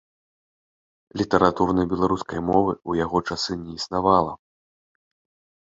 [1.21, 4.33] Літаратурнай беларускай мовы ў яго часы не існавала.